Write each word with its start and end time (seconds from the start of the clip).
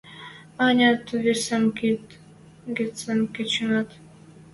Ӓнят, 0.67 1.03
весӹм 1.23 1.63
кид 1.77 2.03
гӹцӹн 2.77 3.19
кыченӓт? 3.33 3.89